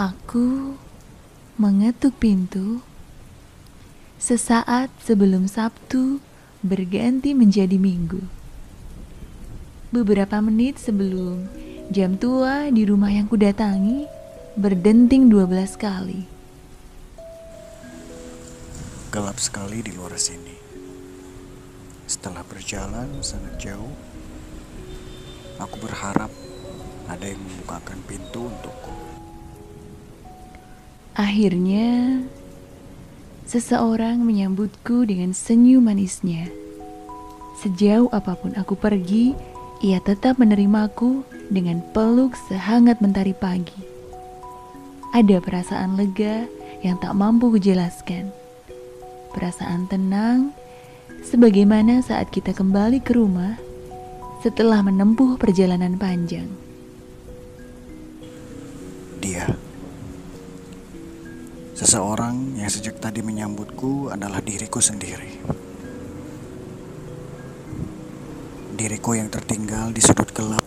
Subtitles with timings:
[0.00, 0.80] Aku
[1.60, 2.80] mengetuk pintu
[4.16, 6.24] sesaat sebelum Sabtu
[6.64, 8.24] berganti menjadi Minggu.
[9.92, 11.44] Beberapa menit sebelum
[11.92, 14.08] jam tua di rumah yang kudatangi
[14.56, 16.24] berdenting 12 kali.
[19.12, 20.56] Gelap sekali di luar sini.
[22.08, 23.92] Setelah berjalan sangat jauh,
[25.60, 26.32] aku berharap
[27.04, 29.10] ada yang membukakan pintu untukku.
[31.20, 32.16] Akhirnya,
[33.44, 36.48] seseorang menyambutku dengan senyum manisnya.
[37.60, 39.36] Sejauh apa pun aku pergi,
[39.84, 41.20] ia tetap menerimaku
[41.52, 43.76] dengan peluk sehangat mentari pagi.
[45.12, 46.48] Ada perasaan lega
[46.80, 48.32] yang tak mampu kujelaskan.
[49.36, 50.56] Perasaan tenang,
[51.20, 53.60] sebagaimana saat kita kembali ke rumah
[54.40, 56.48] setelah menempuh perjalanan panjang.
[59.20, 59.52] Dia,
[61.80, 65.40] seseorang yang sejak tadi menyambutku adalah diriku sendiri.
[68.76, 70.60] Diriku yang tertinggal di sudut gelap.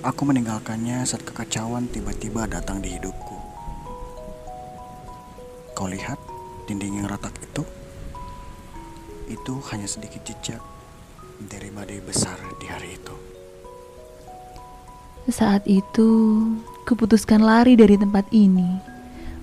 [0.00, 3.36] Aku meninggalkannya saat kekacauan tiba-tiba datang di hidupku.
[5.76, 6.16] Kau lihat?
[6.64, 7.66] Dinding yang retak itu,
[9.28, 10.62] itu hanya sedikit jejak
[11.44, 13.16] dari badai besar di hari itu.
[15.28, 16.40] Saat itu,
[16.86, 18.89] kuputuskan lari dari tempat ini,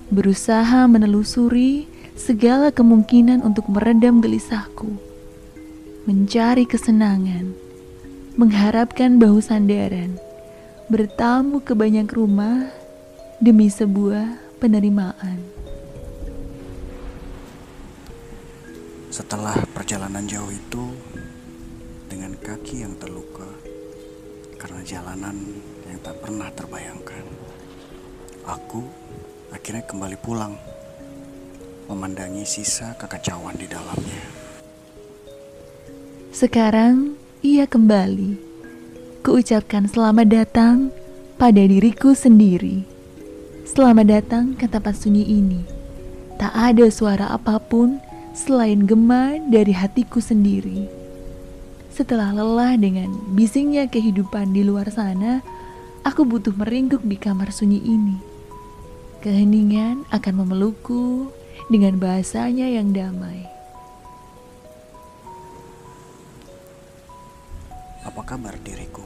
[0.08, 1.84] berusaha menelusuri
[2.16, 4.88] segala kemungkinan untuk meredam gelisahku,
[6.08, 7.52] mencari kesenangan,
[8.40, 10.16] mengharapkan bahu sandaran,
[10.88, 12.72] bertamu ke banyak rumah
[13.38, 15.44] demi sebuah penerimaan.
[19.12, 20.84] Setelah perjalanan jauh itu,
[22.08, 23.46] dengan kaki yang terluka
[24.56, 25.36] karena jalanan
[25.84, 27.24] yang tak pernah terbayangkan,
[28.48, 29.07] aku
[29.58, 30.54] akhirnya kembali pulang,
[31.90, 34.22] memandangi sisa kekacauan di dalamnya.
[36.30, 38.38] Sekarang ia kembali.
[39.26, 40.94] Kuucapkan selamat datang
[41.34, 42.86] pada diriku sendiri.
[43.66, 45.66] Selamat datang ke tempat sunyi ini.
[46.38, 47.98] Tak ada suara apa pun
[48.38, 50.86] selain gema dari hatiku sendiri.
[51.90, 55.42] Setelah lelah dengan bisingnya kehidupan di luar sana,
[56.06, 58.27] aku butuh meringkuk di kamar sunyi ini.
[59.18, 61.34] Keheningan akan memelukku
[61.66, 63.50] dengan bahasanya yang damai.
[68.06, 69.02] Apa kabar diriku?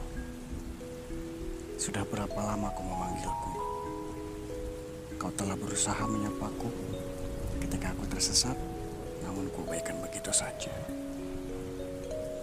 [1.81, 3.53] Sudah berapa lama kau memanggilku?
[5.17, 6.69] Kau telah berusaha menyapaku
[7.65, 8.61] ketika aku tersesat
[9.25, 10.77] namun kubaikan begitu saja.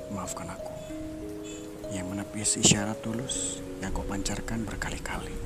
[0.10, 0.74] Maafkan aku
[1.94, 5.38] yang menepis isyarat tulus yang kau pancarkan berkali-kali.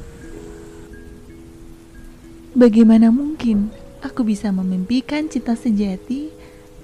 [2.54, 3.74] Bagaimana mungkin
[4.06, 6.30] aku bisa memimpikan cinta sejati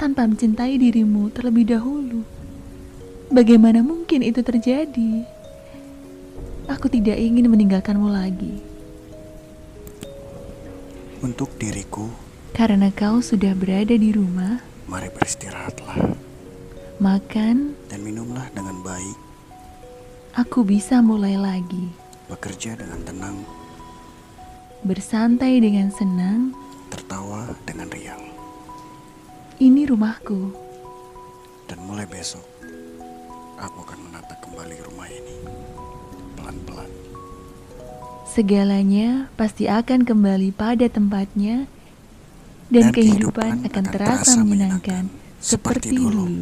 [0.01, 2.25] tanpa mencintai dirimu terlebih dahulu?
[3.29, 5.29] Bagaimana mungkin itu terjadi?
[6.65, 8.65] Aku tidak ingin meninggalkanmu lagi.
[11.21, 12.09] Untuk diriku,
[12.57, 16.17] karena kau sudah berada di rumah, mari beristirahatlah.
[16.97, 19.17] Makan dan minumlah dengan baik.
[20.33, 21.93] Aku bisa mulai lagi.
[22.25, 23.58] Bekerja dengan tenang
[24.83, 26.55] bersantai dengan senang,
[26.87, 28.23] tertawa dengan riang.
[29.59, 30.55] Ini rumahku.
[31.67, 32.41] Dan mulai besok,
[33.59, 35.35] aku akan menata kembali rumah ini.
[36.39, 36.89] Pelan-pelan.
[38.23, 41.67] Segalanya pasti akan kembali pada tempatnya
[42.71, 45.03] dan, dan kehidupan, kehidupan akan terasa menyenangkan
[45.43, 46.23] seperti dulu.
[46.23, 46.41] dulu.